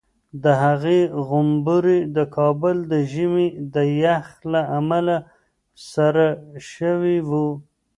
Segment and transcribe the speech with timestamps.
[0.43, 5.17] د هغې غومبوري د کابل د ژمي د یخ له امله
[5.91, 6.25] سره
[6.73, 7.47] شوي وو.